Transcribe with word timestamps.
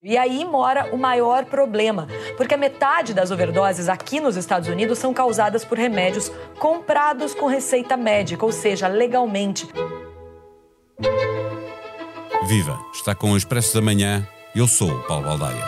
E 0.00 0.16
aí 0.16 0.44
mora 0.44 0.94
o 0.94 0.96
maior 0.96 1.44
problema, 1.46 2.06
porque 2.36 2.54
a 2.54 2.56
metade 2.56 3.12
das 3.12 3.32
overdoses 3.32 3.88
aqui 3.88 4.20
nos 4.20 4.36
Estados 4.36 4.68
Unidos 4.68 4.96
são 4.96 5.12
causadas 5.12 5.64
por 5.64 5.76
remédios 5.76 6.30
comprados 6.60 7.34
com 7.34 7.46
receita 7.46 7.96
médica, 7.96 8.46
ou 8.46 8.52
seja, 8.52 8.86
legalmente. 8.86 9.66
Viva! 12.46 12.78
Está 12.94 13.12
com 13.12 13.32
o 13.32 13.36
Expresso 13.36 13.74
da 13.74 13.80
Manhã. 13.80 14.24
Eu 14.54 14.68
sou 14.68 14.88
o 14.88 15.02
Paulo 15.02 15.24
Baldaia. 15.24 15.64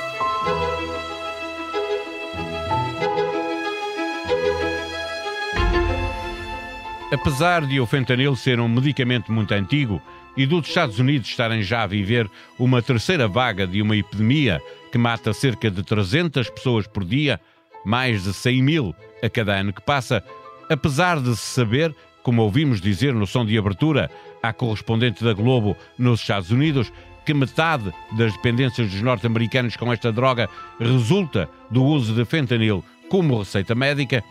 Apesar 7.12 7.66
de 7.66 7.80
o 7.80 7.86
fentanil 7.86 8.36
ser 8.36 8.60
um 8.60 8.68
medicamento 8.68 9.32
muito 9.32 9.52
antigo, 9.52 10.00
e 10.36 10.46
dos 10.46 10.68
Estados 10.68 10.98
Unidos 10.98 11.28
estarem 11.28 11.62
já 11.62 11.82
a 11.82 11.86
viver 11.86 12.30
uma 12.58 12.82
terceira 12.82 13.26
vaga 13.26 13.66
de 13.66 13.82
uma 13.82 13.96
epidemia 13.96 14.60
que 14.90 14.98
mata 14.98 15.32
cerca 15.32 15.70
de 15.70 15.82
300 15.82 16.50
pessoas 16.50 16.86
por 16.86 17.04
dia, 17.04 17.40
mais 17.84 18.24
de 18.24 18.32
100 18.32 18.62
mil 18.62 18.94
a 19.22 19.28
cada 19.28 19.54
ano 19.54 19.72
que 19.72 19.82
passa, 19.82 20.22
apesar 20.68 21.20
de 21.20 21.36
se 21.36 21.54
saber, 21.54 21.94
como 22.22 22.42
ouvimos 22.42 22.80
dizer 22.80 23.14
no 23.14 23.26
som 23.26 23.44
de 23.44 23.56
abertura 23.56 24.10
à 24.42 24.52
correspondente 24.52 25.22
da 25.22 25.32
Globo 25.32 25.76
nos 25.98 26.20
Estados 26.20 26.50
Unidos, 26.50 26.92
que 27.24 27.34
metade 27.34 27.92
das 28.12 28.32
dependências 28.32 28.90
dos 28.90 29.02
norte-americanos 29.02 29.76
com 29.76 29.92
esta 29.92 30.10
droga 30.10 30.48
resulta 30.78 31.48
do 31.70 31.84
uso 31.84 32.14
de 32.14 32.24
fentanil 32.24 32.84
como 33.08 33.38
receita 33.38 33.74
médica, 33.74 34.24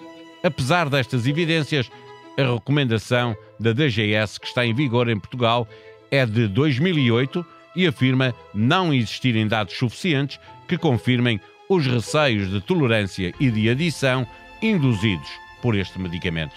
apesar 0.44 0.90
destas 0.90 1.28
evidências, 1.28 1.92
a 2.38 2.54
recomendação 2.54 3.36
da 3.60 3.74
DGS 3.74 4.40
que 4.40 4.48
está 4.48 4.66
em 4.66 4.74
vigor 4.74 5.10
em 5.10 5.20
Portugal 5.20 5.68
é 6.12 6.26
de 6.26 6.48
2008 6.48 7.46
e 7.76 7.88
afirma 7.88 8.34
não 8.54 8.94
existirem 8.94 9.48
dados 9.48 9.78
suficientes 9.78 10.40
que 10.68 10.78
confirmem 10.78 11.40
os 11.70 11.86
receios 11.86 12.50
de 12.50 12.62
tolerância 12.62 13.34
e 13.40 13.52
de 13.52 13.70
adição 13.70 14.26
induzidos 14.62 15.30
por 15.62 15.76
este 15.76 16.00
medicamento. 16.00 16.56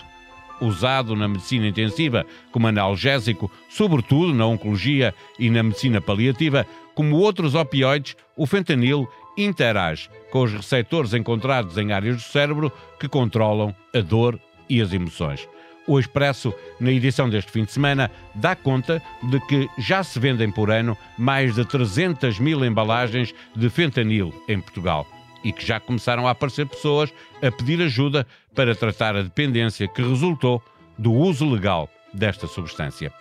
Usado 0.60 1.16
na 1.16 1.28
medicina 1.28 1.66
intensiva 1.66 2.24
como 2.50 2.68
analgésico, 2.68 3.50
sobretudo 3.68 4.32
na 4.32 4.46
oncologia 4.46 5.14
e 5.38 5.50
na 5.50 5.62
medicina 5.62 6.00
paliativa, 6.00 6.66
como 6.94 7.16
outros 7.16 7.54
opioides, 7.54 8.16
o 8.36 8.46
fentanil 8.46 9.08
interage 9.36 10.08
com 10.30 10.42
os 10.42 10.52
receptores 10.52 11.14
encontrados 11.14 11.76
em 11.78 11.92
áreas 11.92 12.16
do 12.16 12.22
cérebro 12.22 12.70
que 12.98 13.08
controlam 13.08 13.74
a 13.94 14.00
dor 14.00 14.38
e 14.68 14.80
as 14.80 14.92
emoções. 14.92 15.46
O 15.86 15.98
Expresso, 15.98 16.54
na 16.78 16.92
edição 16.92 17.28
deste 17.28 17.50
fim 17.50 17.64
de 17.64 17.72
semana, 17.72 18.10
dá 18.34 18.54
conta 18.54 19.02
de 19.24 19.40
que 19.46 19.68
já 19.78 20.04
se 20.04 20.18
vendem 20.18 20.50
por 20.50 20.70
ano 20.70 20.96
mais 21.18 21.54
de 21.54 21.64
300 21.64 22.38
mil 22.38 22.64
embalagens 22.64 23.34
de 23.54 23.68
fentanil 23.68 24.32
em 24.48 24.60
Portugal 24.60 25.06
e 25.42 25.52
que 25.52 25.66
já 25.66 25.80
começaram 25.80 26.28
a 26.28 26.30
aparecer 26.30 26.66
pessoas 26.66 27.12
a 27.42 27.50
pedir 27.50 27.82
ajuda 27.82 28.26
para 28.54 28.76
tratar 28.76 29.16
a 29.16 29.22
dependência 29.22 29.88
que 29.88 30.02
resultou 30.02 30.62
do 30.96 31.12
uso 31.12 31.48
legal 31.50 31.90
desta 32.14 32.46
substância. 32.46 33.12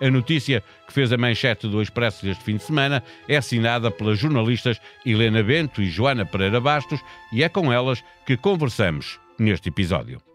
A 0.00 0.10
notícia 0.10 0.62
que 0.86 0.92
fez 0.92 1.12
a 1.12 1.18
manchete 1.18 1.68
do 1.68 1.82
Expresso 1.82 2.24
deste 2.24 2.42
fim 2.42 2.56
de 2.56 2.62
semana 2.62 3.02
é 3.28 3.36
assinada 3.36 3.90
pelas 3.90 4.18
jornalistas 4.18 4.80
Helena 5.04 5.42
Bento 5.42 5.82
e 5.82 5.90
Joana 5.90 6.24
Pereira 6.24 6.60
Bastos 6.60 7.00
e 7.32 7.42
é 7.42 7.48
com 7.48 7.72
elas 7.72 8.02
que 8.26 8.36
conversamos 8.36 9.18
neste 9.38 9.68
episódio. 9.68 10.29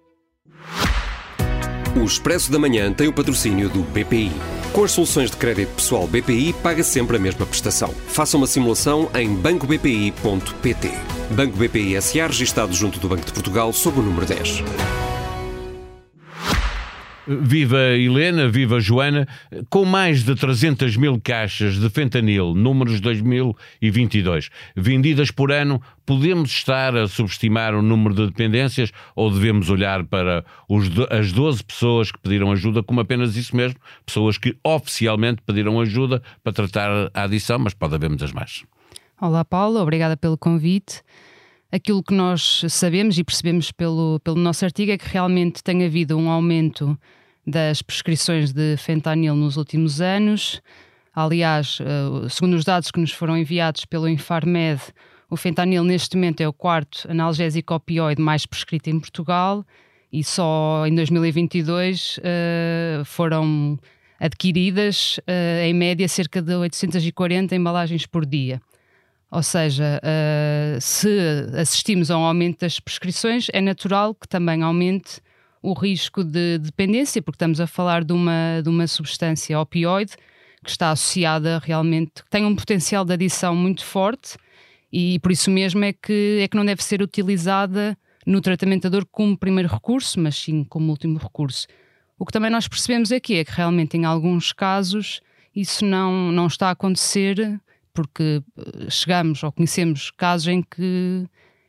O 1.95 2.03
Expresso 2.03 2.51
da 2.51 2.59
Manhã 2.59 2.91
tem 2.91 3.07
o 3.07 3.13
patrocínio 3.13 3.69
do 3.69 3.81
BPI. 3.81 4.29
Com 4.73 4.83
as 4.83 4.91
soluções 4.91 5.31
de 5.31 5.37
crédito 5.37 5.75
pessoal 5.75 6.05
BPI, 6.05 6.53
paga 6.61 6.83
sempre 6.83 7.15
a 7.15 7.19
mesma 7.19 7.45
prestação. 7.45 7.89
Faça 8.07 8.35
uma 8.35 8.45
simulação 8.45 9.09
em 9.15 9.33
bancobpi.pt. 9.33 10.91
Banco 11.31 11.57
BPI 11.57 12.01
SA, 12.01 12.27
registado 12.27 12.73
junto 12.73 12.99
do 12.99 13.07
Banco 13.07 13.25
de 13.25 13.31
Portugal, 13.31 13.71
sob 13.71 13.99
o 13.99 14.03
número 14.03 14.25
10. 14.25 14.61
Viva 17.27 17.79
Helena, 17.97 18.47
viva 18.47 18.79
Joana, 18.79 19.27
com 19.69 19.83
mais 19.83 20.23
de 20.23 20.35
300 20.35 20.95
mil 20.95 21.19
caixas 21.19 21.79
de 21.79 21.89
fentanil, 21.89 22.53
números 22.53 22.99
2022, 22.99 24.49
vendidas 24.75 25.31
por 25.31 25.51
ano, 25.51 25.81
podemos 26.05 26.51
estar 26.51 26.95
a 26.95 27.07
subestimar 27.07 27.73
o 27.73 27.81
número 27.81 28.13
de 28.13 28.27
dependências 28.27 28.91
ou 29.15 29.31
devemos 29.31 29.69
olhar 29.69 30.03
para 30.03 30.45
os, 30.69 30.87
as 31.09 31.31
12 31.31 31.63
pessoas 31.63 32.11
que 32.11 32.19
pediram 32.19 32.51
ajuda 32.51 32.83
como 32.83 32.99
apenas 32.99 33.35
isso 33.35 33.55
mesmo, 33.55 33.79
pessoas 34.05 34.37
que 34.37 34.55
oficialmente 34.63 35.41
pediram 35.41 35.79
ajuda 35.81 36.21
para 36.43 36.53
tratar 36.53 37.09
a 37.13 37.23
adição, 37.23 37.57
mas 37.57 37.73
pode 37.73 37.95
haver 37.95 38.09
muitas 38.09 38.31
mais. 38.31 38.63
Olá 39.19 39.43
Paulo, 39.43 39.79
obrigada 39.79 40.15
pelo 40.15 40.37
convite. 40.37 41.01
Aquilo 41.75 42.01
que 42.01 42.13
nós 42.13 42.63
sabemos 42.69 43.17
e 43.17 43.23
percebemos 43.25 43.69
pelo, 43.69 44.17
pelo 44.23 44.37
nosso 44.37 44.63
artigo 44.63 44.93
é 44.93 44.97
que 44.97 45.09
realmente 45.09 45.61
tem 45.61 45.83
havido 45.83 46.17
um 46.17 46.29
aumento 46.29 46.97
das 47.45 47.81
prescrições 47.81 48.53
de 48.53 48.77
fentanil 48.77 49.35
nos 49.35 49.57
últimos 49.57 49.99
anos. 49.99 50.61
Aliás, 51.13 51.79
eh, 51.81 52.29
segundo 52.29 52.53
os 52.53 52.63
dados 52.63 52.91
que 52.91 52.99
nos 53.01 53.11
foram 53.11 53.37
enviados 53.37 53.83
pelo 53.83 54.07
Infarmed, 54.07 54.81
o 55.29 55.35
fentanil 55.35 55.83
neste 55.83 56.15
momento 56.15 56.39
é 56.39 56.47
o 56.47 56.53
quarto 56.53 57.11
analgésico 57.11 57.73
opioide 57.73 58.21
mais 58.21 58.45
prescrito 58.45 58.89
em 58.89 58.97
Portugal 58.97 59.65
e 60.13 60.23
só 60.23 60.87
em 60.87 60.95
2022 60.95 62.19
uh, 62.19 63.03
foram 63.03 63.77
adquiridas, 64.17 65.17
uh, 65.27 65.65
em 65.65 65.73
média, 65.73 66.07
cerca 66.07 66.41
de 66.41 66.55
840 66.55 67.53
embalagens 67.53 68.05
por 68.05 68.25
dia. 68.25 68.61
Ou 69.31 69.43
seja, 69.43 70.01
uh, 70.01 70.79
se 70.79 71.09
assistimos 71.59 72.09
a 72.09 72.17
um 72.17 72.23
aumento 72.23 72.59
das 72.59 72.79
prescrições, 72.79 73.47
é 73.51 73.59
natural 73.59 74.15
que 74.15 74.27
também 74.27 74.61
aumente 74.61 75.19
o 75.61 75.73
risco 75.73 76.23
de 76.23 76.59
dependência, 76.59 77.21
porque 77.21 77.35
estamos 77.35 77.59
a 77.59 77.67
falar 77.67 78.03
de 78.03 78.13
uma, 78.13 78.61
de 78.63 78.69
uma 78.69 78.85
substância 78.87 79.59
opioide 79.59 80.13
que 80.63 80.69
está 80.69 80.91
associada 80.91 81.59
realmente, 81.63 82.23
que 82.23 82.29
tem 82.29 82.45
um 82.45 82.55
potencial 82.55 83.03
de 83.03 83.13
adição 83.13 83.55
muito 83.55 83.83
forte 83.83 84.37
e 84.91 85.19
por 85.19 85.31
isso 85.31 85.49
mesmo 85.51 85.83
é 85.83 85.91
que, 85.91 86.39
é 86.41 86.47
que 86.47 86.55
não 86.55 86.65
deve 86.65 86.83
ser 86.83 87.01
utilizada 87.01 87.97
no 88.25 88.41
tratamento 88.41 88.83
da 88.83 88.89
dor 88.89 89.05
como 89.11 89.37
primeiro 89.37 89.69
recurso, 89.69 90.19
mas 90.19 90.35
sim 90.35 90.63
como 90.63 90.89
último 90.89 91.17
recurso. 91.17 91.67
O 92.17 92.25
que 92.25 92.31
também 92.31 92.49
nós 92.49 92.67
percebemos 92.67 93.11
aqui 93.11 93.35
é 93.35 93.43
que 93.43 93.51
realmente 93.51 93.97
em 93.97 94.05
alguns 94.05 94.53
casos 94.53 95.19
isso 95.55 95.85
não, 95.85 96.31
não 96.31 96.47
está 96.47 96.69
a 96.69 96.71
acontecer 96.71 97.59
porque 97.95 98.43
eh, 98.57 98.89
chegamos 98.91 99.41
ou 99.41 99.51
conhecemos 99.51 100.11
casos 100.11 100.47
em 100.47 100.61
que 100.61 101.25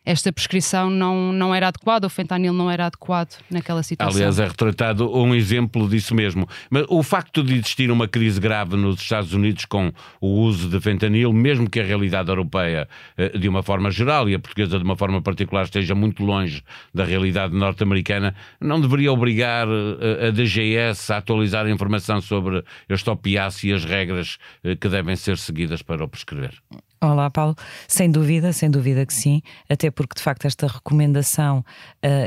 esta 0.07 0.33
prescrição 0.33 0.89
não, 0.89 1.33
não 1.33 1.53
era 1.53 1.67
adequada, 1.67 2.07
o 2.07 2.11
fentanil 2.11 2.53
não 2.53 2.71
era 2.71 2.87
adequado 2.87 3.37
naquela 3.51 3.83
situação. 3.83 4.17
Aliás, 4.17 4.39
é 4.39 4.47
retratado 4.47 5.13
um 5.13 5.35
exemplo 5.35 5.89
disso 5.89 6.15
mesmo. 6.15 6.49
Mas 6.71 6.87
o 6.89 7.03
facto 7.03 7.43
de 7.43 7.55
existir 7.55 7.91
uma 7.91 8.07
crise 8.07 8.41
grave 8.41 8.77
nos 8.77 9.01
Estados 9.01 9.33
Unidos 9.33 9.65
com 9.65 9.93
o 10.21 10.29
uso 10.29 10.69
de 10.69 10.81
fentanil, 10.81 11.33
mesmo 11.33 11.69
que 11.69 11.81
a 11.81 11.85
realidade 11.85 12.29
europeia, 12.29 12.89
eh, 13.19 13.37
de 13.37 13.49
uma 13.49 13.65
forma 13.65 13.91
geral, 13.91 14.29
e 14.29 14.35
a 14.35 14.39
portuguesa 14.39 14.79
de 14.79 14.85
uma 14.85 14.97
forma 14.97 15.21
particular, 15.21 15.65
esteja 15.65 15.95
muito 15.95 16.25
longe 16.25 16.63
da 16.95 17.05
realidade 17.05 17.53
norte-americana, 17.53 18.33
não 18.61 18.81
deveria 18.81 19.13
obrigar 19.13 19.67
eh, 19.67 20.29
a 20.29 20.31
DGS 20.31 21.13
a 21.13 21.17
atualizar 21.17 21.67
a 21.67 21.71
informação 21.71 22.21
sobre 22.21 22.63
este 22.89 23.11
opiáceo 23.11 23.71
e 23.71 23.73
as 23.73 23.85
regras 23.85 24.39
eh, 24.63 24.77
que 24.77 24.89
devem 24.89 25.17
ser 25.17 25.37
seguidas 25.37 25.83
para 25.83 26.05
o 26.05 26.09
prescrever? 26.09 26.55
Olá, 26.99 27.29
Paulo. 27.29 27.55
Sem 27.87 28.11
dúvida, 28.11 28.55
sem 28.55 28.71
dúvida 28.71 29.05
que 29.05 29.13
sim, 29.13 29.43
até 29.69 29.91
porque 29.91 30.15
de 30.17 30.23
facto 30.23 30.47
esta 30.47 30.67
recomendação 30.67 31.59
uh, 31.59 31.65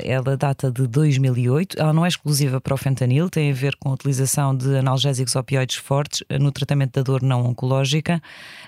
ela 0.03 0.37
data 0.37 0.71
de 0.71 0.85
2008. 0.85 1.79
Ela 1.79 1.91
não 1.91 2.05
é 2.05 2.07
exclusiva 2.07 2.61
para 2.61 2.75
o 2.75 2.77
fentanil, 2.77 3.31
tem 3.31 3.49
a 3.49 3.53
ver 3.53 3.75
com 3.77 3.89
a 3.89 3.93
utilização 3.93 4.55
de 4.55 4.77
analgésicos 4.77 5.35
opioides 5.35 5.77
fortes 5.77 6.21
uh, 6.21 6.37
no 6.39 6.51
tratamento 6.51 6.93
da 6.93 7.01
dor 7.01 7.23
não 7.23 7.47
oncológica. 7.47 8.21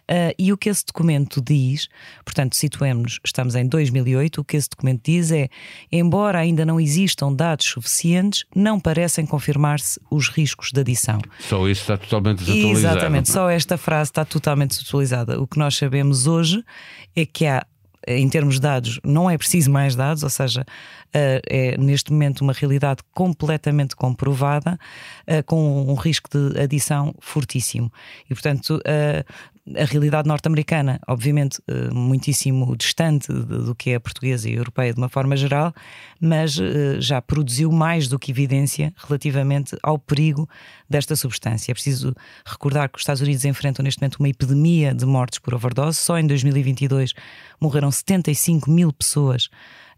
Uh, 0.09 0.33
e 0.39 0.51
o 0.51 0.57
que 0.57 0.69
esse 0.69 0.83
documento 0.83 1.39
diz, 1.39 1.87
portanto, 2.25 2.55
situemos-nos, 2.55 3.19
estamos 3.23 3.53
em 3.53 3.67
2008, 3.67 4.41
o 4.41 4.43
que 4.43 4.57
esse 4.57 4.69
documento 4.69 5.01
diz 5.03 5.31
é: 5.31 5.49
embora 5.91 6.39
ainda 6.39 6.65
não 6.65 6.79
existam 6.79 7.31
dados 7.31 7.67
suficientes, 7.67 8.43
não 8.55 8.79
parecem 8.79 9.23
confirmar-se 9.23 10.01
os 10.09 10.29
riscos 10.29 10.71
de 10.71 10.81
adição. 10.81 11.19
Só 11.41 11.67
isso 11.67 11.81
está 11.81 11.95
totalmente 11.95 12.39
desatualizado. 12.39 12.97
Exatamente, 12.97 13.31
só 13.31 13.49
esta 13.51 13.77
frase 13.77 14.09
está 14.09 14.25
totalmente 14.25 14.71
desatualizada. 14.71 15.39
O 15.39 15.45
que 15.45 15.59
nós 15.59 15.75
sabemos 15.75 15.90
sabemos 15.91 16.25
hoje 16.25 16.63
é 17.13 17.25
que 17.25 17.45
há 17.45 17.65
em 18.07 18.27
termos 18.29 18.55
de 18.55 18.61
dados, 18.61 18.99
não 19.03 19.29
é 19.29 19.37
preciso 19.37 19.69
mais 19.69 19.95
dados, 19.95 20.23
ou 20.23 20.29
seja, 20.29 20.65
eh, 21.13 21.39
é 21.47 21.77
neste 21.77 22.11
momento 22.11 22.41
uma 22.41 22.51
realidade 22.51 23.01
completamente 23.13 23.95
comprovada, 23.95 24.79
eh, 25.27 25.43
com 25.43 25.87
um 25.87 25.93
risco 25.93 26.27
de 26.27 26.59
adição 26.59 27.13
fortíssimo. 27.19 27.93
E, 28.27 28.33
portanto, 28.33 28.81
eh, 28.85 29.23
a 29.75 29.85
realidade 29.85 30.27
norte-americana, 30.27 30.99
obviamente, 31.07 31.59
uh, 31.69 31.93
muitíssimo 31.93 32.75
distante 32.75 33.31
do 33.31 33.75
que 33.75 33.91
é 33.91 33.95
a 33.95 33.99
portuguesa 33.99 34.49
e 34.49 34.53
a 34.53 34.57
europeia 34.57 34.93
de 34.93 34.99
uma 34.99 35.09
forma 35.09 35.35
geral, 35.35 35.73
mas 36.19 36.57
uh, 36.57 36.99
já 36.99 37.21
produziu 37.21 37.71
mais 37.71 38.07
do 38.07 38.17
que 38.17 38.31
evidência 38.31 38.93
relativamente 38.97 39.77
ao 39.83 39.99
perigo 39.99 40.49
desta 40.89 41.15
substância. 41.15 41.71
É 41.71 41.73
preciso 41.73 42.13
recordar 42.45 42.89
que 42.89 42.97
os 42.97 43.01
Estados 43.01 43.21
Unidos 43.21 43.45
enfrentam 43.45 43.83
neste 43.83 44.01
momento 44.01 44.15
uma 44.15 44.29
epidemia 44.29 44.93
de 44.93 45.05
mortes 45.05 45.39
por 45.39 45.53
overdose. 45.53 45.97
Só 45.99 46.17
em 46.17 46.25
2022 46.25 47.13
morreram 47.59 47.91
75 47.91 48.69
mil 48.69 48.91
pessoas 48.91 49.49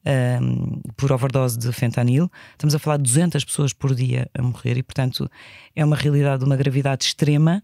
um, 0.05 0.81
por 0.97 1.11
overdose 1.11 1.57
de 1.57 1.71
fentanil. 1.71 2.29
Estamos 2.51 2.75
a 2.75 2.79
falar 2.79 2.97
de 2.97 3.03
200 3.03 3.43
pessoas 3.45 3.73
por 3.73 3.95
dia 3.95 4.29
a 4.37 4.41
morrer 4.41 4.77
e, 4.77 4.83
portanto, 4.83 5.29
é 5.75 5.83
uma 5.83 5.95
realidade 5.95 6.39
de 6.39 6.45
uma 6.45 6.55
gravidade 6.55 7.05
extrema 7.05 7.63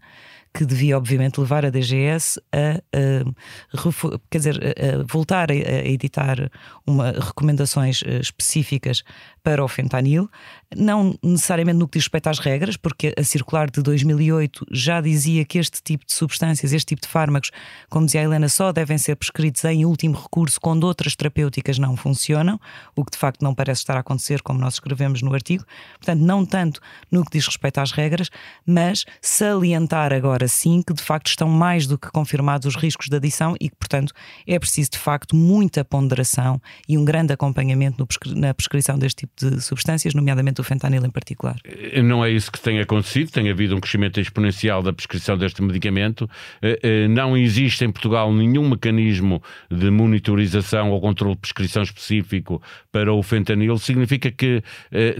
que 0.52 0.64
devia, 0.64 0.96
obviamente, 0.96 1.38
levar 1.38 1.64
a 1.64 1.70
DGS 1.70 2.40
a, 2.52 2.80
a 2.96 4.18
quer 4.28 4.38
dizer, 4.38 4.60
a, 4.60 5.02
voltar 5.04 5.50
a, 5.50 5.54
editar 5.54 6.50
uma, 6.86 7.12
recomendações 7.12 8.02
eh, 8.04 8.18
específicas 8.20 9.04
para 9.42 9.64
o 9.64 9.68
fentanil, 9.68 10.28
não 10.76 11.18
necessariamente 11.22 11.78
no 11.78 11.88
que 11.88 11.98
diz 11.98 12.04
respeito 12.04 12.28
às 12.28 12.38
regras, 12.38 12.76
porque 12.76 13.12
a 13.18 13.24
circular 13.24 13.68
de 13.68 13.82
2008 13.82 14.66
já 14.70 15.00
dizia 15.00 15.44
que 15.44 15.58
este 15.58 15.82
tipo 15.82 16.06
de 16.06 16.12
substâncias, 16.12 16.72
este 16.72 16.86
tipo 16.86 17.02
de 17.02 17.08
fármacos, 17.08 17.50
como 17.88 18.06
dizia 18.06 18.20
a 18.20 18.24
Helena, 18.24 18.48
só 18.48 18.72
devem 18.72 18.96
ser 18.96 19.16
prescritos 19.16 19.64
em 19.64 19.84
último 19.84 20.16
recurso 20.16 20.60
quando 20.60 20.84
outras 20.84 21.16
terapêuticas 21.16 21.78
não 21.78 21.96
funcionam, 21.96 22.60
o 22.94 23.04
que 23.04 23.10
de 23.10 23.18
facto 23.18 23.42
não 23.42 23.54
parece 23.54 23.80
estar 23.80 23.96
a 23.96 24.00
acontecer, 24.00 24.42
como 24.42 24.60
nós 24.60 24.74
escrevemos 24.74 25.22
no 25.22 25.34
artigo. 25.34 25.64
Portanto, 25.98 26.20
não 26.20 26.46
tanto 26.46 26.80
no 27.10 27.24
que 27.24 27.32
diz 27.32 27.46
respeito 27.46 27.78
às 27.78 27.90
regras, 27.90 28.30
mas 28.64 29.04
salientar 29.20 30.12
agora 30.12 30.46
sim 30.46 30.82
que 30.86 30.94
de 30.94 31.02
facto 31.02 31.28
estão 31.28 31.48
mais 31.48 31.86
do 31.86 31.98
que 31.98 32.10
confirmados 32.10 32.66
os 32.66 32.76
riscos 32.76 33.08
de 33.08 33.16
adição 33.16 33.56
e 33.60 33.68
que, 33.68 33.76
portanto, 33.76 34.12
é 34.46 34.58
preciso 34.58 34.90
de 34.92 34.98
facto 34.98 35.34
muita 35.34 35.84
ponderação 35.84 36.60
e 36.88 36.96
um 36.96 37.04
grande 37.04 37.32
acompanhamento 37.32 38.06
na 38.36 38.54
prescrição 38.54 38.96
deste 38.96 39.26
tipo 39.26 39.32
de 39.36 39.60
substâncias, 39.60 40.14
nomeadamente 40.14 40.59
o 40.60 40.64
fentanil 40.64 41.04
em 41.04 41.10
particular. 41.10 41.56
Eh, 41.64 42.02
não 42.02 42.24
é 42.24 42.30
isso 42.30 42.50
que 42.50 42.60
tem 42.60 42.80
acontecido, 42.80 43.30
tem 43.30 43.50
havido 43.50 43.76
um 43.76 43.80
crescimento 43.80 44.20
exponencial 44.20 44.82
da 44.82 44.92
prescrição 44.92 45.36
deste 45.36 45.62
medicamento. 45.62 46.28
Eh, 46.62 46.78
eh, 46.82 47.08
não 47.08 47.36
existe 47.36 47.84
em 47.84 47.90
Portugal 47.90 48.32
nenhum 48.32 48.68
mecanismo 48.68 49.42
de 49.70 49.90
monitorização 49.90 50.90
ou 50.90 51.00
controle 51.00 51.34
de 51.34 51.40
prescrição 51.40 51.82
específico 51.82 52.62
para 52.92 53.12
o 53.12 53.22
fentanil. 53.22 53.78
Significa 53.78 54.30
que 54.30 54.62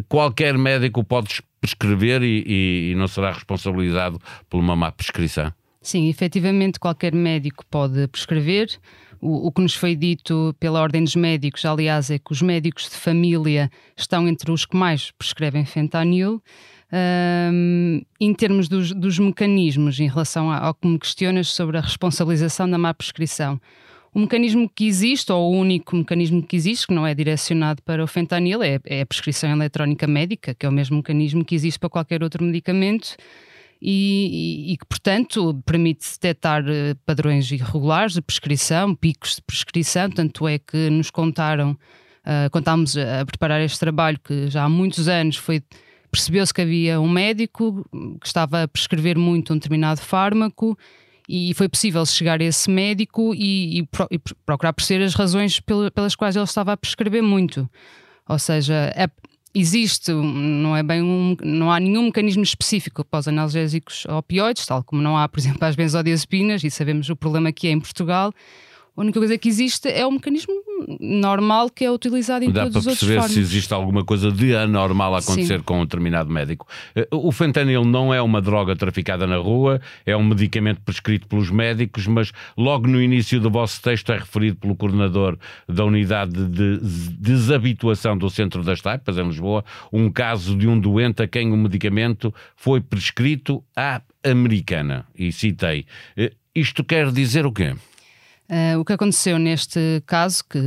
qualquer 0.09 0.57
médico 0.57 1.03
pode 1.05 1.43
prescrever 1.61 2.23
e, 2.23 2.93
e 2.93 2.95
não 2.95 3.07
será 3.07 3.33
responsabilizado 3.33 4.21
por 4.49 4.59
uma 4.59 4.75
má 4.75 4.91
prescrição. 4.91 5.53
Sim, 5.83 6.09
efetivamente 6.09 6.79
qualquer 6.79 7.15
médico 7.15 7.65
pode 7.71 8.07
prescrever. 8.09 8.69
O, 9.21 9.49
o, 9.49 9.53
que 9.53 9.61
nos 9.61 9.75
foi 9.75 9.95
dito 9.95 10.55
pela 10.59 10.81
Ordem 10.81 11.05
dos 11.05 11.15
Médicos, 11.15 11.65
aliás, 11.65 12.11
é 12.11 12.19
que 12.19 12.33
os 12.33 12.41
médicos 12.41 12.89
de 12.89 12.97
família 12.97 13.71
estão 13.97 14.27
entre 14.27 14.51
os 14.51 14.65
que 14.65 14.77
mais 14.77 15.11
prescrevem 15.11 15.65
fentanil. 15.65 16.43
Um, 16.93 18.03
em 18.19 18.35
termos 18.35 18.67
dos, 18.67 18.93
dos, 18.93 19.19
mecanismos, 19.19 20.01
em 20.01 20.09
relação 20.09 20.51
ao 20.51 20.75
que 20.75 20.89
me 20.89 20.99
questionas 20.99 21.49
sobre 21.49 21.77
a 21.77 21.81
responsabilização 21.81 22.69
da 22.69 22.79
má 22.79 22.93
prescrição, 22.93 23.61
o 24.13 24.19
mecanismo 24.19 24.69
que 24.69 24.87
existe, 24.87 25.31
ou 25.31 25.53
o 25.53 25.57
único 25.57 25.95
mecanismo 25.95 26.43
que 26.43 26.57
existe, 26.57 26.89
que 26.89 26.95
não 26.95 27.07
é 27.07 27.15
direcionado 27.15 27.81
para 27.83 28.03
o 28.03 28.07
fentanil, 28.09 28.61
é, 28.63 28.81
é 28.85 29.03
a 29.03 29.07
prescrição 29.07 29.51
eletrónica 29.51 30.07
médica, 30.07 30.53
que 30.53 30.67
é 30.67 30.69
o 30.69 30.73
mesmo 30.73 30.97
mecanismo 30.97 31.45
que 31.45 31.55
existe 31.55 31.79
para 31.79 31.89
qualquer 31.89 32.23
outro 32.23 32.43
medicamento 32.43 33.17
e, 33.81 34.73
e, 34.73 34.77
que, 34.77 34.87
portanto, 34.87 35.63
permite 35.65 36.07
detectar 36.13 36.63
eh, 36.69 36.95
padrões 37.07 37.51
irregulares 37.51 38.13
de 38.13 38.21
prescrição, 38.21 38.95
picos 38.95 39.37
de 39.37 39.43
prescrição, 39.43 40.11
tanto 40.11 40.47
é 40.47 40.59
que 40.59 40.91
nos 40.91 41.11
contaram, 41.11 41.73
uh, 41.73 42.59
estávamos 42.59 42.97
a 42.97 43.25
preparar 43.25 43.61
este 43.63 43.79
trabalho, 43.79 44.21
que 44.23 44.49
já 44.49 44.65
há 44.65 44.69
muitos 44.69 45.09
anos 45.09 45.37
foi 45.37 45.63
percebeu-se 46.11 46.53
que 46.53 46.61
havia 46.61 47.01
um 47.01 47.09
médico 47.09 47.87
que 48.21 48.27
estava 48.27 48.65
a 48.65 48.69
prescrever 48.69 49.17
muito 49.17 49.53
um 49.53 49.57
determinado 49.57 50.01
fármaco 50.01 50.77
e 51.29 51.55
foi 51.55 51.69
possível 51.69 52.05
chegar 52.05 52.41
a 52.41 52.45
esse 52.45 52.69
médico 52.69 53.33
e, 53.35 53.81
e, 53.81 53.89
e 54.11 54.19
procurar 54.45 54.73
perceber 54.73 55.05
as 55.05 55.15
razões 55.15 55.61
pelas 55.95 56.17
quais 56.17 56.35
ele 56.35 56.45
estava 56.45 56.73
a 56.73 56.77
prescrever 56.77 57.23
muito. 57.23 57.71
Ou 58.29 58.39
seja, 58.39 58.93
é, 58.97 59.09
existe, 59.55 60.13
não 60.13 60.77
é 60.77 60.83
bem 60.83 61.03
um, 61.03 61.37
não 61.43 61.71
há 61.71 61.81
nenhum 61.81 62.05
mecanismo 62.05 62.43
específico 62.43 63.05
para 63.05 63.21
os 63.21 63.29
analgésicos 63.29 64.07
opioides, 64.07 64.67
tal 64.67 64.83
como 64.85 65.03
não 65.03 65.17
há, 65.17 65.29
por 65.29 65.41
exemplo, 65.41 65.65
as 65.67 65.77
benzodiazepinas, 65.77 66.63
e 66.65 66.71
sabemos 66.71 67.09
o 67.11 67.17
problema 67.17 67.53
que 67.53 67.69
é 67.69 67.71
em 67.71 67.81
Portugal. 67.81 68.33
A 68.97 69.01
única 69.01 69.19
coisa 69.19 69.39
que 69.39 69.49
existe 69.49 69.89
é 69.89 70.07
o 70.07 70.11
mecanismo 70.11 70.55
normal 71.01 71.71
que 71.71 71.85
é 71.85 71.91
utilizado 71.91 72.45
em 72.45 72.51
Dá 72.51 72.65
todos 72.65 72.77
os 72.77 72.87
outros 72.87 73.09
Dá 73.09 73.15
para 73.15 73.23
perceber 73.23 73.35
se 73.35 73.41
existe 73.41 73.73
alguma 73.73 74.05
coisa 74.05 74.31
de 74.31 74.55
anormal 74.55 75.15
a 75.15 75.19
acontecer 75.19 75.59
Sim. 75.59 75.65
com 75.65 75.81
um 75.81 75.85
determinado 75.85 76.31
médico. 76.31 76.67
Eh, 76.95 77.09
o 77.11 77.31
fentanil 77.33 77.85
não 77.85 78.13
é 78.13 78.21
uma 78.21 78.41
droga 78.41 78.75
traficada 78.75 79.27
na 79.27 79.37
rua, 79.37 79.81
é 80.05 80.17
um 80.17 80.25
medicamento 80.25 80.81
prescrito 80.83 81.27
pelos 81.27 81.51
médicos, 81.51 82.07
mas 82.07 82.33
logo 82.57 82.87
no 82.87 83.01
início 83.01 83.41
do 83.41 83.51
vosso 83.51 83.81
texto 83.83 84.13
é 84.13 84.19
referido 84.19 84.57
pelo 84.57 84.77
coordenador 84.77 85.39
da 85.69 85.85
unidade 85.85 86.47
de 86.49 86.79
desabituação 87.19 88.17
do 88.17 88.29
Centro 88.31 88.63
das 88.63 88.81
Taipas, 88.81 89.19
em 89.19 89.27
Lisboa, 89.27 89.65
um 89.93 90.11
caso 90.11 90.57
de 90.57 90.67
um 90.67 90.79
doente 90.79 91.23
a 91.23 91.29
quem 91.29 91.53
o 91.53 91.57
medicamento 91.57 92.35
foi 92.57 92.81
prescrito 92.81 93.63
à 93.77 94.03
americana. 94.25 95.07
E 95.15 95.33
citei. 95.33 95.87
Eh, 96.17 96.33
isto 96.55 96.83
quer 96.83 97.13
dizer 97.13 97.47
o 97.47 97.53
quê? 97.53 97.75
Uh, 98.51 98.81
o 98.81 98.85
que 98.85 98.93
aconteceu 98.93 99.39
neste 99.39 100.03
caso, 100.05 100.43
que, 100.43 100.59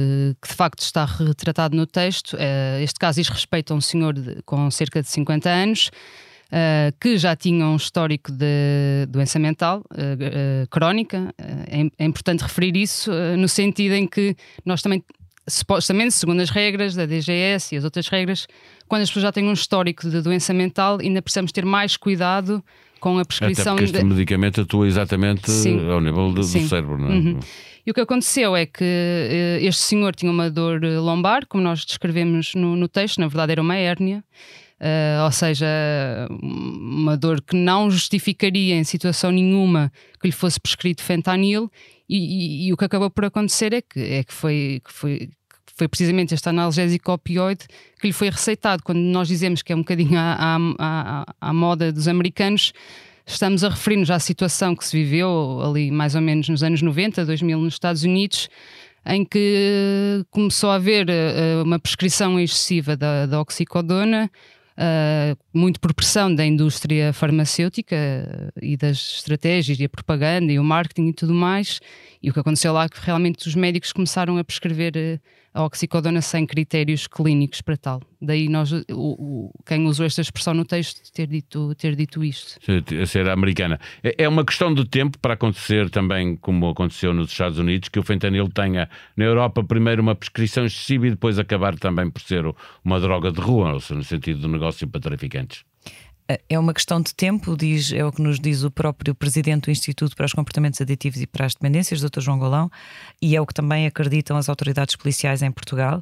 que, 0.42 0.48
de 0.48 0.56
facto 0.56 0.80
está 0.80 1.04
retratado 1.04 1.76
no 1.76 1.86
texto, 1.86 2.34
uh, 2.36 2.82
este 2.82 2.98
caso 2.98 3.20
diz 3.20 3.28
respeito 3.28 3.74
a 3.74 3.76
um 3.76 3.82
senhor 3.82 4.14
de, 4.14 4.42
com 4.44 4.72
cerca 4.72 5.02
de 5.02 5.10
50 5.10 5.50
anos. 5.50 5.92
Uh, 6.48 6.94
que 7.02 7.18
já 7.18 7.36
tinha 7.36 7.66
um 7.66 7.76
histórico 7.76 8.32
de 8.32 9.08
doença 9.10 9.40
mental 9.40 9.84
crónica. 10.70 11.34
É, 11.40 12.04
é, 12.04 12.06
importante 12.06 12.42
referir 12.42 12.78
isso 12.78 13.12
no 13.40 13.50
sentido 13.50 13.96
em 13.96 14.06
que 14.06 14.36
nós 14.64 14.84
também, 14.84 15.04
supostamente, 15.48 16.14
segundo 16.14 16.42
as 16.42 16.52
regras 16.52 16.94
da 16.94 17.08
DGS 17.08 17.74
e 17.74 17.78
as 17.80 17.84
outras 17.84 18.08
regras, 18.08 18.46
quando 18.88 19.02
as 19.02 19.10
pessoas 19.10 19.24
já 19.24 19.32
têm 19.32 19.48
um 19.48 19.54
histórico 19.54 20.08
de 20.08 20.22
doença 20.22 20.54
mental, 20.54 21.00
ainda 21.02 21.24
precisamos 21.24 21.52
ter 21.52 21.66
mais 21.66 21.98
cuidado 21.98 22.64
com 23.04 23.20
a 23.20 23.26
prescrição. 23.26 23.74
Até 23.74 23.82
porque 23.82 23.84
este 23.84 23.98
de... 23.98 24.06
medicamento 24.06 24.62
atua 24.62 24.88
exatamente 24.88 25.52
Sim. 25.52 25.90
ao 25.92 26.00
nível 26.00 26.30
do, 26.30 26.36
do 26.36 26.44
cérebro, 26.44 26.98
não 26.98 27.10
é? 27.10 27.12
Uhum. 27.12 27.40
E 27.86 27.92
o 27.92 27.94
que 27.94 28.00
aconteceu 28.00 28.56
é 28.56 28.66
que 28.66 28.82
uh, 28.82 29.66
este 29.66 29.82
senhor 29.82 30.16
tinha 30.16 30.32
uma 30.32 30.50
dor 30.50 30.82
eh, 30.86 30.98
lombar, 30.98 31.46
como 31.48 31.62
nós 31.62 31.84
descrevemos 31.84 32.56
no, 32.56 32.78
no 32.78 32.88
texto, 32.88 33.20
na 33.20 33.28
verdade 33.28 33.52
era 33.52 33.62
uma 33.62 33.76
hérnia. 33.76 34.24
Uh, 34.80 35.26
ou 35.26 35.32
seja, 35.34 35.68
uma 36.30 37.18
dor 37.18 37.42
que 37.42 37.58
não 37.58 37.92
justificaria 37.92 38.76
em 38.76 38.86
situação 38.86 39.32
nenhuma 39.32 39.92
que 40.22 40.28
lhe 40.28 40.34
fosse 40.34 40.60
prescrito 40.60 41.04
fentanil, 41.04 41.70
e, 42.08 42.18
e, 42.18 42.68
e 42.68 42.74
o 42.74 42.78
que 42.78 42.86
acabou 42.86 43.10
por 43.10 43.26
acontecer 43.26 43.74
é 43.74 43.82
que, 43.82 44.00
é 44.00 44.24
que, 44.24 44.34
foi, 44.34 44.82
que 44.84 44.94
foi, 44.94 45.30
foi 45.76 45.88
precisamente 45.88 46.34
este 46.34 46.48
analgésico 46.50 47.12
opioide 47.12 47.66
que 48.00 48.08
lhe 48.08 48.14
foi 48.14 48.30
receitado. 48.30 48.84
Quando 48.84 49.00
nós 49.00 49.28
dizemos 49.28 49.62
que 49.62 49.74
é 49.74 49.76
um 49.76 49.80
bocadinho 49.80 50.18
à, 50.18 50.34
à, 50.34 50.58
à, 50.80 51.26
à 51.42 51.54
moda 51.54 51.92
dos 51.92 52.08
americanos, 52.08 52.74
Estamos 53.26 53.64
a 53.64 53.70
referir-nos 53.70 54.12
à 54.12 54.20
situação 54.20 54.76
que 54.76 54.86
se 54.86 54.98
viveu 54.98 55.62
ali 55.62 55.90
mais 55.90 56.14
ou 56.14 56.22
menos 56.22 56.50
nos 56.50 56.62
anos 56.62 56.82
90, 56.82 57.26
2000 57.26 57.58
nos 57.58 57.76
Estados 57.76 58.04
Unidos, 58.04 58.50
em 59.06 59.24
que 59.24 60.26
começou 60.30 60.70
a 60.70 60.76
haver 60.76 61.08
uh, 61.10 61.64
uma 61.64 61.80
prescrição 61.80 62.38
excessiva 62.40 62.98
da, 62.98 63.26
da 63.26 63.40
oxicodona, 63.40 64.30
uh, 64.78 65.38
muito 65.54 65.80
por 65.80 65.94
pressão 65.94 66.34
da 66.34 66.46
indústria 66.46 67.14
farmacêutica 67.14 67.96
e 68.62 68.76
das 68.76 68.98
estratégias 69.16 69.80
e 69.80 69.86
a 69.86 69.90
propaganda 69.90 70.52
e 70.52 70.60
o 70.60 70.64
marketing 70.64 71.08
e 71.08 71.14
tudo 71.14 71.34
mais. 71.34 71.80
E 72.22 72.30
o 72.30 72.34
que 72.34 72.40
aconteceu 72.42 72.74
lá 72.74 72.86
é 72.86 72.90
que 72.90 73.00
realmente 73.00 73.48
os 73.48 73.56
médicos 73.56 73.94
começaram 73.94 74.38
a 74.38 74.44
prescrever 74.44 74.94
uh, 74.98 75.20
a 75.54 75.64
oxicodona 75.64 76.22
sem 76.22 76.46
critérios 76.46 77.08
clínicos 77.08 77.62
para 77.62 77.78
tal. 77.78 78.02
Daí 78.22 78.50
nós, 78.50 78.72
o, 78.72 78.84
o, 78.92 79.52
quem 79.66 79.86
usou 79.86 80.06
esta 80.06 80.22
expressão 80.22 80.54
no 80.54 80.66
texto 80.66 81.12
ter 81.12 81.28
dito, 81.28 81.76
ter 81.76 81.96
dito 81.96 82.24
isto. 82.24 82.58
A 83.02 83.06
ser 83.06 83.30
americana. 83.30 83.80
É, 84.04 84.24
é 84.24 84.30
uma 84.30 84.46
questão 84.46 84.74
de 84.74 84.86
tempo 84.86 85.20
para 85.20 85.34
acontecer 85.34 85.90
também, 85.90 86.36
como 86.38 86.70
aconteceu 86.70 87.14
nos 87.14 87.32
Estados 87.32 87.60
Unidos, 87.60 87.90
que 87.90 88.00
o 88.00 88.04
fentanil 88.04 88.48
tenha 88.50 88.90
na 89.16 89.26
Europa 89.26 89.64
primeiro 89.64 90.02
uma 90.02 90.16
prescrição 90.16 90.66
excessiva 90.66 91.08
e 91.08 91.12
depois 91.12 91.38
acabar 91.38 91.78
também 91.78 92.10
por 92.10 92.22
ser 92.22 92.44
uma 92.84 93.00
droga 93.00 93.32
de 93.32 93.42
rua, 93.42 93.74
ou 93.74 93.80
seja, 93.80 93.96
no 93.96 94.04
sentido 94.04 94.40
do 94.40 94.48
negócio 94.48 94.88
para 94.88 95.02
traficantes. 95.02 95.64
É 96.48 96.58
uma 96.58 96.74
questão 96.74 97.02
de 97.02 97.14
tempo, 97.14 97.58
diz, 97.58 97.92
é 97.92 98.04
o 98.06 98.12
que 98.12 98.22
nos 98.22 98.40
diz 98.40 98.64
o 98.64 98.72
próprio 98.72 99.14
presidente 99.14 99.66
do 99.66 99.72
Instituto 99.72 100.16
para 100.16 100.26
os 100.26 100.32
Comportamentos 100.32 100.80
Aditivos 100.80 101.22
e 101.22 101.28
para 101.28 101.46
as 101.46 101.54
Dependências, 101.54 102.00
Dr. 102.00 102.22
João 102.22 102.40
Golão, 102.40 102.72
e 103.22 103.36
é 103.36 103.42
o 103.42 103.46
que 103.46 103.54
também 103.54 103.86
acreditam 103.86 104.38
as 104.38 104.48
autoridades 104.48 104.96
policiais 104.96 105.42
em 105.42 105.52
Portugal. 105.52 106.02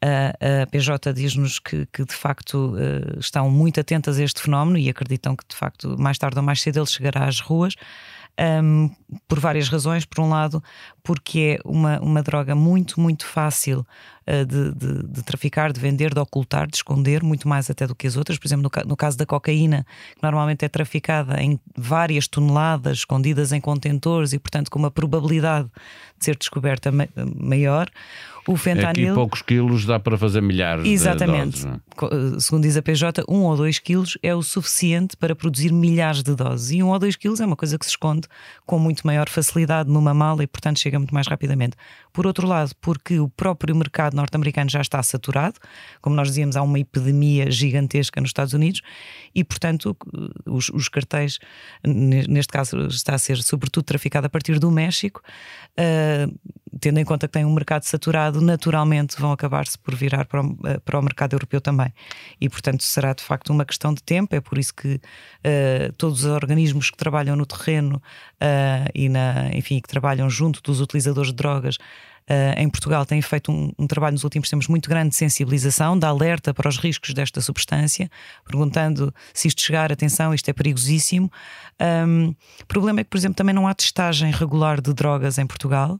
A, 0.00 0.62
a 0.62 0.66
PJ 0.68 1.12
diz-nos 1.12 1.58
que, 1.58 1.86
que, 1.92 2.04
de 2.04 2.14
facto 2.14 2.76
eh, 2.78 3.18
estão 3.18 3.50
muito 3.50 3.80
atentas 3.80 4.16
a 4.20 4.22
este 4.22 4.40
fenómeno 4.40 4.78
e 4.78 4.88
acreditam 4.88 5.34
que 5.34 5.44
de 5.48 5.56
facto 5.56 5.98
mais 5.98 6.16
tarde 6.16 6.36
ou 6.38 6.42
mais 6.44 6.62
cedo 6.62 6.78
ele 6.78 6.86
chegará 6.86 7.24
às 7.24 7.40
ruas. 7.40 7.74
um, 8.62 8.88
por 9.26 9.40
várias 9.40 9.68
razões. 9.68 10.04
Por 10.04 10.20
um 10.20 10.28
lado, 10.28 10.62
porque 11.02 11.58
é 11.58 11.68
uma, 11.68 11.98
uma 12.00 12.22
droga 12.22 12.54
muito, 12.54 13.00
muito 13.00 13.26
fácil 13.26 13.84
de, 14.44 14.72
de, 14.74 15.02
de, 15.04 15.22
traficar, 15.22 15.72
de 15.72 15.80
vender, 15.80 16.12
de 16.12 16.20
ocultar, 16.20 16.66
de 16.66 16.76
esconder, 16.76 17.22
muito 17.22 17.48
mais 17.48 17.70
até 17.70 17.86
do 17.86 17.94
que 17.94 18.06
as 18.06 18.16
outras. 18.16 18.38
Por 18.38 18.46
exemplo, 18.46 18.70
no, 18.70 18.88
no 18.88 18.96
caso 18.96 19.16
da 19.16 19.24
cocaína, 19.24 19.86
que 20.14 20.22
normalmente 20.22 20.64
é 20.64 20.68
traficada 20.68 21.40
em 21.42 21.58
várias 21.76 22.28
toneladas, 22.28 22.98
escondidas 22.98 23.52
em 23.52 23.60
contentores 23.60 24.32
e, 24.32 24.38
portanto, 24.38 24.70
com 24.70 24.78
uma 24.78 24.90
probabilidade 24.90 25.68
de 26.18 26.24
ser 26.24 26.36
descoberta 26.36 26.90
maior. 27.36 27.88
O 28.48 28.56
fentanil. 28.56 29.08
Aqui 29.08 29.14
poucos 29.14 29.42
quilos 29.42 29.84
dá 29.84 30.00
para 30.00 30.16
fazer 30.16 30.40
milhares 30.40 30.86
Exatamente. 30.86 31.58
de 31.58 31.64
doses. 31.66 31.80
É? 32.00 32.36
Eh, 32.36 32.40
segundo 32.40 32.62
diz 32.62 32.78
a 32.78 32.82
PJ, 32.82 33.22
um 33.28 33.42
ou 33.42 33.54
dois 33.54 33.78
quilos 33.78 34.16
é 34.22 34.34
o 34.34 34.42
suficiente 34.42 35.18
para 35.18 35.36
produzir 35.36 35.70
milhares 35.70 36.22
de 36.22 36.34
doses. 36.34 36.70
E 36.70 36.82
um 36.82 36.88
ou 36.88 36.98
dois 36.98 37.14
quilos 37.14 37.40
é 37.40 37.46
uma 37.46 37.56
coisa 37.56 37.78
que 37.78 37.84
se 37.84 37.90
esconde 37.90 38.26
com 38.64 38.78
muito 38.78 39.06
maior 39.06 39.28
facilidade 39.28 39.90
numa 39.90 40.14
mala 40.14 40.42
e, 40.42 40.46
portanto, 40.46 40.78
chega 40.78 40.98
muito 40.98 41.12
mais 41.12 41.26
rapidamente. 41.26 41.76
Por 42.18 42.26
outro 42.26 42.48
lado, 42.48 42.72
porque 42.80 43.20
o 43.20 43.28
próprio 43.28 43.76
mercado 43.76 44.16
norte-americano 44.16 44.68
já 44.68 44.80
está 44.80 45.00
saturado, 45.04 45.60
como 46.00 46.16
nós 46.16 46.26
dizíamos, 46.26 46.56
há 46.56 46.62
uma 46.62 46.80
epidemia 46.80 47.48
gigantesca 47.48 48.20
nos 48.20 48.30
Estados 48.30 48.54
Unidos 48.54 48.80
e, 49.32 49.44
portanto, 49.44 49.96
os, 50.44 50.68
os 50.70 50.88
cartéis, 50.88 51.38
neste 51.86 52.52
caso, 52.52 52.88
está 52.88 53.14
a 53.14 53.18
ser 53.18 53.36
sobretudo 53.40 53.84
traficado 53.84 54.26
a 54.26 54.28
partir 54.28 54.58
do 54.58 54.68
México. 54.68 55.22
Uh, 55.78 56.36
tendo 56.80 56.98
em 56.98 57.04
conta 57.04 57.26
que 57.26 57.32
tem 57.32 57.44
um 57.44 57.52
mercado 57.52 57.82
saturado, 57.84 58.40
naturalmente 58.40 59.20
vão 59.20 59.32
acabar-se 59.32 59.78
por 59.78 59.94
virar 59.94 60.24
para 60.26 60.42
o, 60.42 60.58
eh, 60.64 60.78
para 60.78 60.98
o, 60.98 61.02
mercado 61.02 61.34
europeu 61.34 61.60
também. 61.60 61.92
E, 62.40 62.48
portanto, 62.48 62.82
será 62.82 63.12
de 63.12 63.22
facto 63.22 63.50
uma 63.50 63.64
questão 63.64 63.94
de 63.94 64.02
tempo. 64.02 64.34
É 64.34 64.40
por 64.40 64.58
isso 64.58 64.74
que 64.74 64.94
uh, 64.96 65.92
todos 65.96 66.24
os 66.24 66.30
organismos 66.30 66.90
que 66.90 66.96
trabalham 66.96 67.36
no 67.36 67.46
terreno 67.46 67.96
uh, 67.96 68.90
e, 68.94 69.08
na, 69.08 69.50
enfim, 69.54 69.80
que 69.80 69.88
trabalham 69.88 70.28
junto 70.28 70.62
dos 70.62 70.80
utilizadores 70.80 71.30
de 71.30 71.36
drogas 71.36 71.78
uh, 72.28 72.60
em 72.60 72.68
Portugal 72.68 73.04
têm 73.06 73.20
feito 73.22 73.50
um, 73.50 73.72
um, 73.78 73.86
trabalho 73.86 74.12
nos 74.12 74.24
últimos 74.24 74.48
tempos 74.48 74.68
muito 74.68 74.88
grande 74.88 75.10
de 75.10 75.16
sensibilização, 75.16 75.98
de 75.98 76.06
alerta 76.06 76.52
para 76.52 76.68
os 76.68 76.76
riscos 76.76 77.14
desta 77.14 77.40
substância, 77.40 78.10
perguntando 78.44 79.14
se 79.32 79.48
isto 79.48 79.62
chegar, 79.62 79.90
atenção, 79.90 80.34
isto 80.34 80.48
é 80.48 80.52
perigosíssimo. 80.52 81.30
Um, 81.80 82.34
o 82.62 82.66
problema 82.66 83.00
é 83.00 83.04
que, 83.04 83.10
por 83.10 83.16
exemplo, 83.16 83.36
também 83.36 83.54
não 83.54 83.66
há 83.66 83.74
testagem 83.74 84.30
regular 84.30 84.80
de 84.80 84.92
drogas 84.92 85.38
em 85.38 85.46
Portugal. 85.46 85.98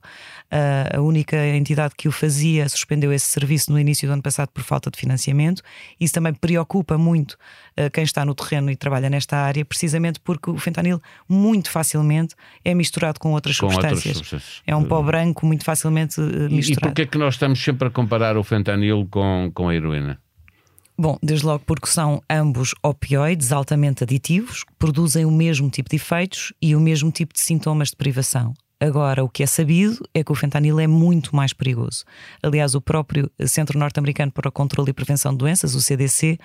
Uh, 0.52 0.98
a 0.98 1.00
única 1.00 1.36
entidade 1.36 1.94
que 1.96 2.08
o 2.08 2.12
fazia 2.12 2.68
suspendeu 2.68 3.12
esse 3.12 3.26
serviço 3.26 3.70
no 3.70 3.78
início 3.78 4.08
do 4.08 4.12
ano 4.12 4.22
passado 4.22 4.48
por 4.48 4.62
falta 4.62 4.90
de 4.90 4.98
financiamento. 4.98 5.62
Isso 6.00 6.14
também 6.14 6.34
preocupa 6.34 6.98
muito 6.98 7.32
uh, 7.32 7.90
quem 7.92 8.04
está 8.04 8.24
no 8.24 8.34
terreno 8.34 8.70
e 8.70 8.76
trabalha 8.76 9.08
nesta 9.08 9.36
área, 9.36 9.64
precisamente 9.64 10.20
porque 10.20 10.50
o 10.50 10.58
fentanil 10.58 11.00
muito 11.28 11.70
facilmente 11.70 12.34
é 12.64 12.74
misturado 12.74 13.20
com 13.20 13.32
outras 13.32 13.58
com 13.58 13.70
substâncias. 13.70 14.16
Outras 14.16 14.16
substâncias. 14.16 14.62
É 14.66 14.74
um 14.74 14.84
pó 14.84 15.02
branco 15.02 15.46
muito 15.46 15.64
facilmente 15.64 16.17
uh, 16.20 16.50
misturado. 16.50 16.58
E, 16.58 16.72
e 16.72 16.76
porquê 16.76 17.02
é 17.02 17.06
que 17.06 17.18
nós 17.18 17.34
estamos 17.34 17.62
sempre 17.62 17.88
a 17.88 17.90
comparar 17.90 18.36
o 18.36 18.44
fentanil 18.44 19.06
com, 19.10 19.50
com 19.54 19.68
a 19.68 19.74
heroína? 19.74 20.18
Bom, 21.00 21.16
desde 21.22 21.46
logo 21.46 21.62
porque 21.64 21.86
são 21.86 22.20
ambos 22.28 22.74
opioides 22.82 23.52
altamente 23.52 24.02
aditivos, 24.02 24.64
produzem 24.78 25.24
o 25.24 25.30
mesmo 25.30 25.70
tipo 25.70 25.88
de 25.88 25.94
efeitos 25.94 26.52
e 26.60 26.74
o 26.74 26.80
mesmo 26.80 27.12
tipo 27.12 27.32
de 27.32 27.40
sintomas 27.40 27.90
de 27.90 27.96
privação. 27.96 28.52
Agora, 28.80 29.24
o 29.24 29.28
que 29.28 29.42
é 29.42 29.46
sabido 29.46 29.98
é 30.14 30.22
que 30.22 30.30
o 30.30 30.36
fentanil 30.36 30.78
é 30.78 30.86
muito 30.86 31.34
mais 31.34 31.52
perigoso. 31.52 32.04
Aliás, 32.42 32.76
o 32.76 32.80
próprio 32.80 33.30
Centro 33.44 33.78
Norte-Americano 33.78 34.30
para 34.30 34.48
o 34.48 34.52
Controlo 34.52 34.88
e 34.88 34.92
Prevenção 34.92 35.32
de 35.32 35.38
Doenças, 35.38 35.74
o 35.74 35.80
CDC, 35.80 36.38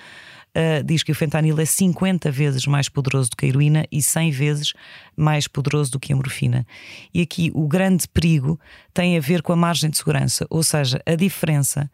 uh, 0.55 0.83
diz 0.83 1.03
que 1.03 1.12
o 1.12 1.15
fentanil 1.15 1.60
é 1.60 1.65
50 1.65 2.31
vezes 2.31 2.65
mais 2.65 2.89
poderoso 2.89 3.29
do 3.29 3.38
que 3.38 3.45
a 3.45 3.50
heroína 3.50 3.86
e 3.91 4.01
100 4.01 4.31
vezes 4.31 4.74
mais 5.15 5.48
poderoso 5.48 5.91
do 5.91 6.00
que 6.00 6.13
a 6.13 6.15
morfina. 6.15 6.65
E 7.13 7.22
aqui 7.22 7.51
o 7.53 7.67
grande 7.67 8.07
perigo 8.07 8.60
tem 8.93 9.17
a 9.17 9.22
ver 9.22 9.41
com 9.41 9.53
a 9.53 9.55
margem 9.55 9.89
de 9.89 9.98
segurança, 9.98 10.45
ou 10.50 10.63
seja, 10.63 11.01
a 11.05 11.15
diferença 11.15 11.89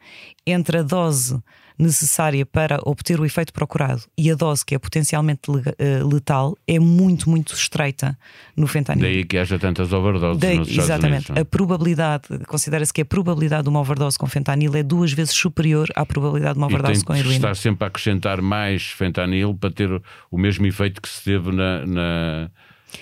entre 0.45 0.79
a 0.79 0.83
dose 0.83 1.41
necessária 1.79 2.45
para 2.45 2.77
obter 2.83 3.19
o 3.21 3.25
efeito 3.25 3.53
procurado 3.53 4.03
e 4.17 4.29
a 4.29 4.35
dose 4.35 4.65
que 4.65 4.75
é 4.75 4.79
potencialmente 4.79 5.49
eh, 5.77 6.03
letal 6.03 6.57
é 6.67 6.77
muito, 6.77 7.29
muito 7.29 7.53
estreita 7.53 8.17
no 8.55 8.67
fentanil. 8.67 9.03
Daí 9.03 9.23
que 9.23 9.37
haja 9.37 9.57
tantas 9.57 9.93
overdoses 9.93 10.41
Daí, 10.41 10.57
nos 10.57 10.69
Exatamente. 10.69 11.31
Unidos, 11.31 11.41
a 11.41 11.45
probabilidade, 11.45 12.23
considera-se 12.47 12.91
que 12.91 13.01
a 13.01 13.05
probabilidade 13.05 13.63
de 13.63 13.69
uma 13.69 13.79
overdose 13.79 14.19
com 14.19 14.27
fentanil 14.27 14.75
é 14.75 14.83
duas 14.83 15.13
vezes 15.13 15.33
superior 15.33 15.87
à 15.95 16.05
probabilidade 16.05 16.55
de 16.55 16.59
uma 16.59 16.67
overdose 16.67 17.05
com 17.05 17.15
heroína. 17.15 17.35
Está 17.35 17.55
sempre 17.55 17.85
a 17.85 17.87
acrescentar 17.87 18.41
mais 18.41 18.87
fentanil 18.87 19.55
para 19.55 19.71
ter 19.71 19.89
o 20.29 20.37
mesmo 20.37 20.65
efeito 20.65 21.01
que 21.01 21.07
se 21.07 21.23
teve 21.23 21.51
na, 21.51 21.85
na 21.85 22.51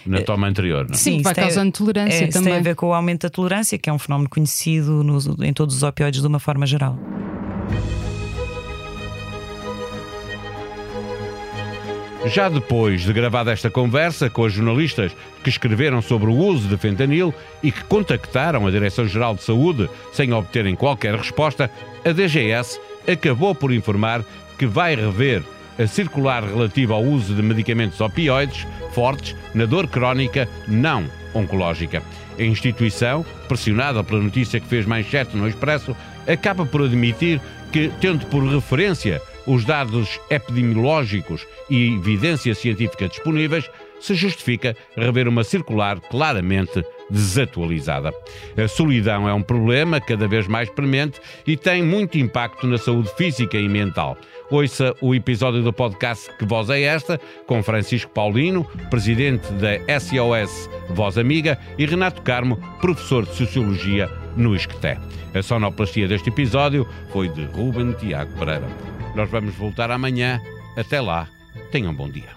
na 0.06 0.22
toma 0.22 0.48
anterior. 0.48 0.86
Não? 0.86 0.94
É? 0.94 0.98
Sim, 0.98 1.22
vai 1.22 1.34
causando 1.34 1.72
tolerância 1.72 2.26
é, 2.26 2.28
também. 2.28 2.52
tem 2.52 2.60
a 2.60 2.62
ver 2.62 2.76
com 2.76 2.88
o 2.88 2.94
aumento 2.94 3.22
da 3.22 3.30
tolerância, 3.30 3.78
que 3.78 3.90
é 3.90 3.94
um 3.94 3.98
fenómeno 3.98 4.30
conhecido 4.30 5.06
em 5.42 5.54
todos 5.54 5.78
os 5.78 5.84
opioides 5.84 6.20
de 6.20 6.28
uma 6.28 6.40
forma 6.40 6.66
geral. 6.66 7.00
Já 12.30 12.50
depois 12.50 13.04
de 13.04 13.14
gravada 13.14 13.52
esta 13.52 13.70
conversa 13.70 14.30
com 14.30 14.42
os 14.42 14.52
jornalistas 14.52 15.16
que 15.44 15.50
escreveram 15.50 16.02
sobre 16.02 16.30
o 16.30 16.36
uso 16.36 16.68
de 16.68 16.76
fentanil 16.76 17.34
e 17.64 17.72
que 17.72 17.84
contactaram 17.86 18.68
a 18.68 18.72
Direção-Geral 18.72 19.36
de 19.36 19.44
Saúde 19.44 19.90
sem 20.12 20.34
obterem 20.34 20.76
qualquer 20.76 21.16
resposta, 21.16 21.72
a 22.04 22.12
DGS 22.12 22.80
acabou 23.08 23.56
por 23.56 23.72
informar 23.72 24.26
que 24.58 24.66
vai 24.66 24.96
rever 24.96 25.42
a 25.80 25.88
circular 25.88 26.44
relativa 26.44 26.96
ao 26.96 27.04
uso 27.04 27.34
de 27.34 27.42
medicamentos 27.42 28.02
opioides 28.02 28.68
fortes 28.92 29.36
na 29.54 29.66
dor 29.66 29.88
crónica 29.88 30.50
não 30.68 31.06
oncológica. 31.34 32.04
A 32.38 32.44
instituição, 32.44 33.26
pressionada 33.48 34.04
pela 34.04 34.22
notícia 34.22 34.60
que 34.60 34.68
fez 34.68 34.86
manchete 34.86 35.38
no 35.38 35.48
Expresso, 35.48 35.96
acaba 36.28 36.66
por 36.66 36.82
admitir 36.84 37.40
que, 37.72 37.90
tendo 38.02 38.26
por 38.26 38.44
referência 38.44 39.22
os 39.48 39.66
dados 39.66 40.20
epidemiológicos 40.30 41.48
e 41.70 41.96
evidência 41.96 42.54
científica 42.54 43.08
disponíveis, 43.08 43.70
se 44.00 44.14
justifica 44.14 44.76
rever 44.96 45.28
uma 45.28 45.44
circular 45.44 46.00
claramente 46.00 46.84
desatualizada. 47.10 48.14
A 48.56 48.68
solidão 48.68 49.28
é 49.28 49.34
um 49.34 49.42
problema 49.42 50.00
cada 50.00 50.28
vez 50.28 50.48
mais 50.48 50.70
premente 50.70 51.20
e 51.46 51.56
tem 51.56 51.82
muito 51.82 52.18
impacto 52.18 52.68
na 52.68 52.78
saúde 52.78 53.10
física 53.16 53.58
e 53.58 53.68
mental. 53.68 54.18
Ouça 54.50 54.96
o 55.02 55.14
episódio 55.16 55.62
do 55.62 55.74
podcast 55.74 56.30
Que 56.38 56.46
Voz 56.46 56.70
é 56.70 56.82
Esta, 56.82 57.20
com 57.46 57.64
Francisco 57.64 58.12
Paulino, 58.12 58.66
presidente 58.90 59.52
da 59.54 60.00
SOS 60.00 60.70
Voz 60.90 61.18
Amiga, 61.18 61.58
e 61.78 61.86
Renato 61.86 62.22
Carmo, 62.22 62.58
professor 62.80 63.26
de 63.26 63.36
Sociologia 63.36 64.10
no 64.36 64.56
Isqueté. 64.56 64.98
A 65.34 65.42
sonoplastia 65.42 66.08
deste 66.08 66.30
episódio 66.30 66.88
foi 67.12 67.28
de 67.28 67.44
Ruben 67.46 67.92
Tiago 67.94 68.32
Pereira. 68.38 68.97
Nós 69.18 69.32
vamos 69.32 69.56
voltar 69.56 69.90
amanhã. 69.90 70.40
Até 70.76 71.02
lá, 71.02 71.28
tenham 71.72 71.92
um 71.92 71.96
bom 71.96 72.08
dia. 72.08 72.30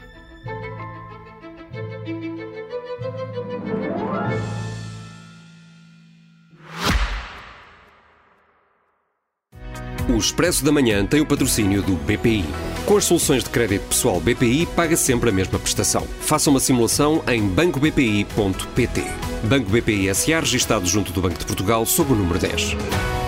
O 10.08 10.16
Expresso 10.16 10.64
da 10.64 10.72
Manhã 10.72 11.04
tem 11.04 11.20
o 11.20 11.26
patrocínio 11.26 11.82
do 11.82 11.96
BPI. 11.96 12.46
Com 12.86 12.96
as 12.96 13.04
soluções 13.04 13.44
de 13.44 13.50
crédito 13.50 13.88
pessoal 13.88 14.18
BPI, 14.18 14.64
paga 14.74 14.96
sempre 14.96 15.28
a 15.28 15.32
mesma 15.32 15.58
prestação. 15.58 16.06
Faça 16.22 16.48
uma 16.48 16.60
simulação 16.60 17.22
em 17.28 17.46
bancobpi.pt. 17.46 19.04
Banco 19.44 19.70
BPI 19.70 20.14
SA, 20.14 20.40
registado 20.40 20.86
junto 20.86 21.12
do 21.12 21.20
Banco 21.20 21.38
de 21.38 21.44
Portugal, 21.44 21.84
sob 21.84 22.14
o 22.14 22.16
número 22.16 22.38
10. 22.38 23.19